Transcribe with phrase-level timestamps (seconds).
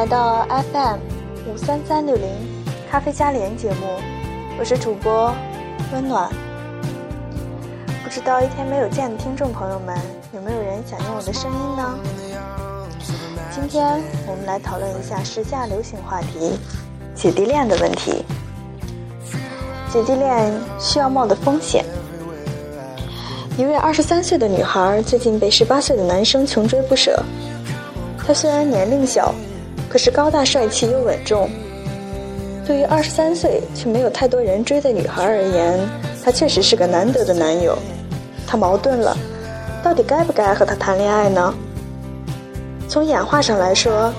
[0.00, 0.98] 来到 FM
[1.46, 2.24] 五三三六零
[2.90, 4.00] 咖啡加连节目，
[4.58, 5.30] 我是主播
[5.92, 6.26] 温暖。
[8.02, 9.94] 不知道一天没有见的听众朋友们，
[10.32, 11.98] 有没有人想用我的声音呢？
[13.54, 16.58] 今天我们来讨论一下时下流行话题——
[17.14, 18.24] 姐弟恋的问题。
[19.92, 21.84] 姐弟恋需要冒的风险。
[23.58, 27.22] 一位二十三岁的女孩最近被十八岁的男生穷追不舍。
[28.26, 29.34] 他虽然年龄小。
[29.90, 31.50] 可是高大帅气又稳重，
[32.64, 35.80] 对于二十三岁却没有太多人追的女孩而言，
[36.24, 37.76] 他确实是个难得的男友。
[38.46, 39.16] 他矛盾了，
[39.82, 41.52] 到底该不该和他谈恋爱呢？
[42.88, 44.12] 从演化上来说，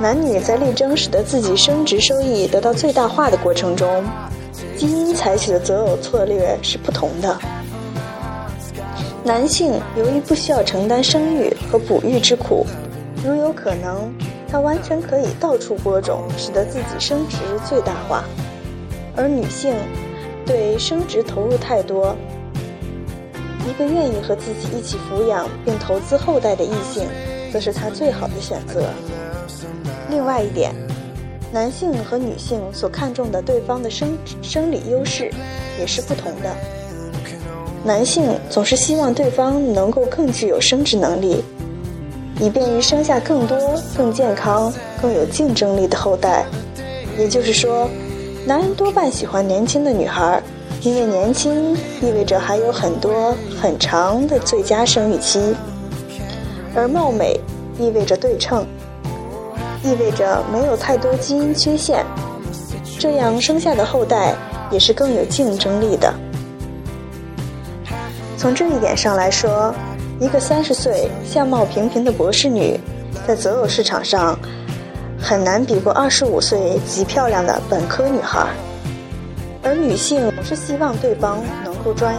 [0.00, 4.04] 男女在力争使得自己生殖收益得到最大化的过程中，
[4.76, 7.38] 基因采取的择偶策略是不同的。
[9.22, 12.66] 男性由于不需要承担生育和哺育之苦，
[13.24, 14.12] 如有可能。
[14.48, 17.36] 他完全可以到处播种，使得自己生殖
[17.68, 18.22] 最大化；
[19.16, 19.74] 而女性
[20.46, 22.14] 对生殖投入太多，
[23.68, 27.06] 一个愿意和自己一起抚养并投资后代的异性，
[27.52, 28.84] 则是她最好的选择。
[30.08, 30.72] 另外一点，
[31.52, 35.30] 男性和女性所看重的对方的生生理优势
[35.78, 36.54] 也是不同的。
[37.84, 41.44] 男性总是希望对方能够更具有生殖能力。
[42.40, 43.58] 以便于生下更多、
[43.96, 46.44] 更健康、更有竞争力的后代。
[47.16, 47.88] 也就是说，
[48.44, 50.42] 男人多半喜欢年轻的女孩，
[50.82, 55.54] 因为年轻意味着还有很多很长的最佳生育期；
[56.74, 57.38] 而貌美
[57.78, 58.66] 意味着对称，
[59.84, 62.04] 意味着没有太多基因缺陷，
[62.98, 64.34] 这样生下的后代
[64.72, 66.12] 也是更有竞争力的。
[68.36, 69.72] 从这一点上来说。
[70.20, 72.78] 一个三十岁、相貌平平的博士女，
[73.26, 74.38] 在择偶市场上
[75.18, 78.46] 很难比过二十五岁极漂亮的本科女孩。
[79.62, 82.18] 而女性总是希望对方能够专一，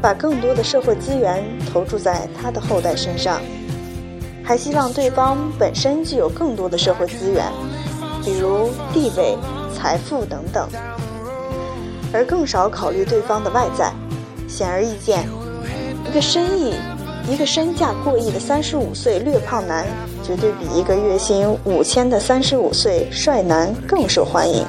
[0.00, 3.40] 把更多的社会资源投注在她的后代身上，
[4.42, 7.44] 还希望对方本身具有更多的社会资源，
[8.24, 9.36] 比如地位、
[9.74, 10.68] 财富等等，
[12.12, 13.92] 而更少考虑对方的外在。
[14.46, 15.26] 显而易见。
[16.14, 16.72] 一个身亿、
[17.28, 19.84] 一个身价过亿的三十五岁略胖男，
[20.22, 24.64] 绝对比一个月薪五千的三十五岁帅男更受欢迎。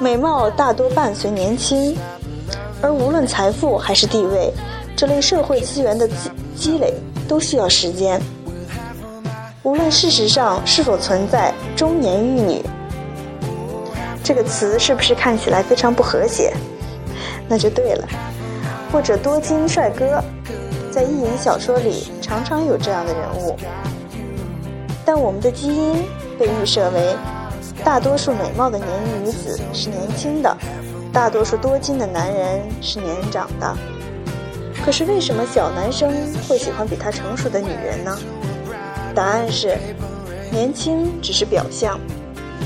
[0.00, 1.96] 美貌大多伴随年轻，
[2.82, 4.52] 而无论财富还是地位，
[4.96, 6.14] 这类社会资源的积
[6.56, 6.92] 积累
[7.28, 8.20] 都需要时间。
[9.62, 12.60] 无论事实上是否存在“中年玉女”
[14.24, 16.52] 这个词，是不是看起来非常不和谐？
[17.48, 18.08] 那就对了。
[18.90, 20.22] 或者多金帅哥，
[20.90, 23.56] 在意淫小说里常常有这样的人物。
[25.04, 25.94] 但我们的基因
[26.38, 27.14] 被预设为，
[27.84, 28.88] 大多数美貌的年
[29.22, 30.56] 女子是年轻的，
[31.12, 33.76] 大多数多金的男人是年长的。
[34.84, 36.10] 可是为什么小男生
[36.48, 38.18] 会喜欢比他成熟的女人呢？
[39.14, 39.76] 答案是，
[40.50, 41.98] 年轻只是表象，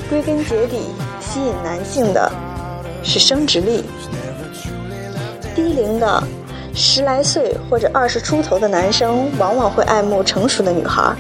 [0.08, 0.78] 归根结底
[1.20, 2.30] 吸引男性的
[3.02, 3.84] 是生殖力。
[5.54, 6.22] 低龄的
[6.74, 11.14] 十来岁或者二十出头的男生，往往会爱慕成熟的女孩，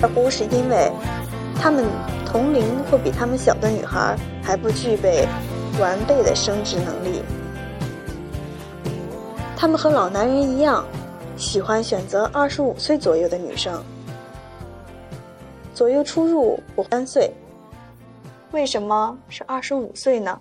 [0.00, 0.90] 而不是因为
[1.60, 1.84] 他们
[2.24, 5.26] 同龄或比他们小的女孩还不具备
[5.80, 7.22] 完备的生殖能力。
[9.56, 10.84] 他们和老男人一样，
[11.36, 13.82] 喜欢选择二十五岁左右的女生，
[15.74, 17.32] 左右出入不三岁。
[18.52, 20.38] 为什么是二十五岁呢？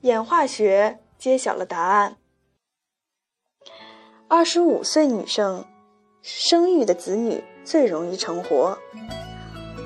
[0.00, 0.98] 演化学。
[1.26, 2.18] 揭晓了答案。
[4.28, 5.64] 二十五岁女生
[6.22, 8.78] 生育的子女最容易成活。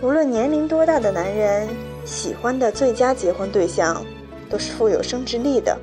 [0.02, 1.66] 无论年龄多大的男人，
[2.04, 4.04] 喜欢的最佳结婚对象
[4.50, 5.78] 都是富有生殖力的，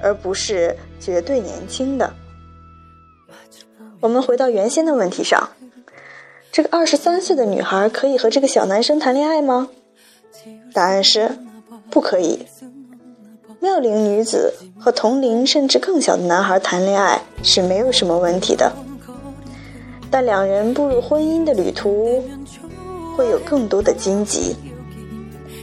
[0.00, 2.14] 而不是绝对年轻的。
[3.98, 5.50] 我们回到原先的问题上，
[6.52, 9.68] 这个二十三岁的女孩可以和这个小男生谈恋爱吗？
[10.72, 11.36] 答案是
[11.90, 12.46] 不可以。
[13.66, 18.70] 妙龄女子和同龄甚至更小的男孩谈恋爱是没有什么问题的，
[20.08, 22.22] 但两人步入婚姻的旅途
[23.16, 24.54] 会有更多的荆棘。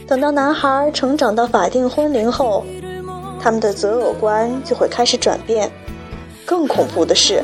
[0.06, 2.62] 等到男孩成长到法定婚龄后，
[3.40, 5.70] 他们的择偶观就会开始转变。
[6.44, 7.42] 更恐怖的是，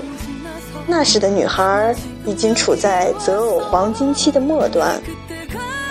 [0.86, 1.96] 那时的女孩
[2.26, 5.00] 已经处在择偶黄金期的末端，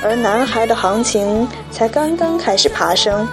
[0.03, 3.27] 而男孩的行情才刚刚开始爬升。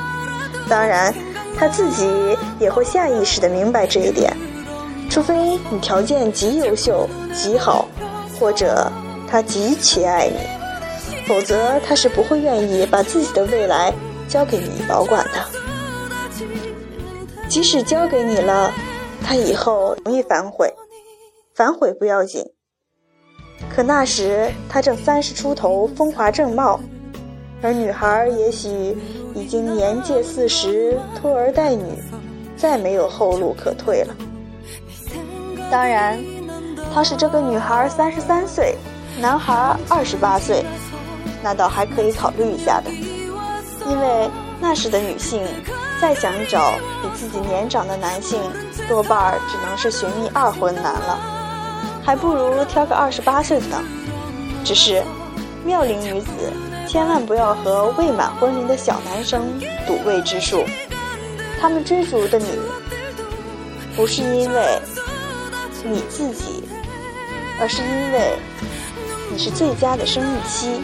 [0.68, 1.14] 当然，
[1.58, 4.36] 他自己也会下意识地明白这一点，
[5.10, 7.88] 除非你条件极优秀、极好，
[8.38, 8.90] 或者
[9.28, 10.36] 他极其爱你，
[11.26, 13.92] 否则他是不会愿意把自己的未来
[14.28, 15.44] 交给你保管的。
[17.48, 18.72] 即使交给你了，
[19.22, 20.74] 他以后容易反悔，
[21.54, 22.44] 反悔不要紧。
[23.74, 26.78] 可那时他正三十出头，风华正茂，
[27.62, 28.96] 而女孩也许
[29.34, 31.82] 已经年届四十，拖儿带女，
[32.56, 34.14] 再没有后路可退了。
[35.70, 36.18] 当然，
[36.94, 38.76] 他是这个女孩三十三岁，
[39.20, 40.64] 男孩二十八岁，
[41.42, 42.90] 那倒还可以考虑一下的，
[43.88, 44.30] 因为
[44.60, 45.42] 那时的女性
[46.00, 48.38] 再想找比自己年长的男性，
[48.88, 51.18] 多半只能是寻觅二婚男了，
[52.04, 53.82] 还不如挑个二十八岁的。
[54.64, 55.02] 只是，
[55.64, 56.30] 妙龄女子
[56.86, 60.64] 千万不要和未满婚龄的小男生赌未知数，
[61.60, 62.46] 他们追逐的你，
[63.96, 64.80] 不是因为。
[65.88, 66.64] 你自己，
[67.60, 68.36] 而是因为
[69.30, 70.80] 你是最佳的生育期，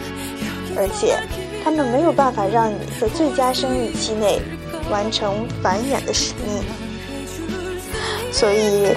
[0.77, 1.19] 而且
[1.61, 4.41] 他们没有办法让你在最佳生育期内
[4.89, 6.63] 完成繁衍的使命。
[8.31, 8.95] 所以，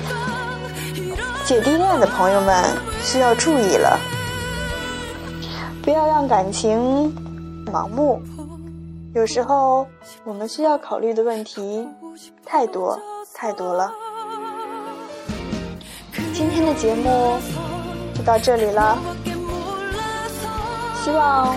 [1.44, 2.64] 姐弟恋的朋友们
[3.02, 3.98] 需要注意了，
[5.86, 7.14] 不要让感情
[7.72, 8.20] 盲目。
[9.14, 9.86] 有时候，
[10.24, 11.86] 我们需要考虑的问题
[12.44, 13.00] 太多
[13.32, 13.92] 太多了。
[16.34, 17.38] 今天的节目
[18.16, 18.98] 就到这里了，
[21.04, 21.54] 希望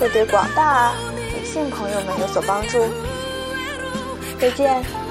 [0.00, 2.80] 会对广大女性朋友们有所帮助。
[4.40, 5.05] 再见。